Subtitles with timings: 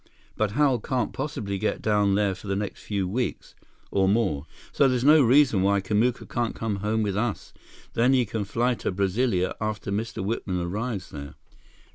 [0.35, 3.53] But Hal can't possibly get down there for the next few weeks,
[3.91, 4.47] or more.
[4.71, 7.53] So there's no reason why Kamuka can't come home with us.
[7.93, 10.25] Then he can fly to Brasilia after Mr.
[10.25, 11.35] Whitman arrives there."